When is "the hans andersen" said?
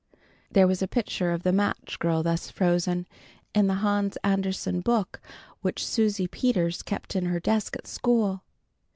3.67-4.79